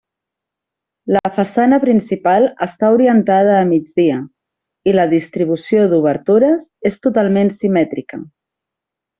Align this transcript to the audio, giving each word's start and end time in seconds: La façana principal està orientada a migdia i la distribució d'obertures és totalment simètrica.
La 1.15 1.19
façana 1.35 1.77
principal 1.83 2.47
està 2.67 2.89
orientada 2.95 3.53
a 3.57 3.67
migdia 3.73 4.17
i 4.93 4.97
la 4.97 5.07
distribució 5.15 5.87
d'obertures 5.93 6.67
és 6.93 7.01
totalment 7.09 7.57
simètrica. 7.63 8.25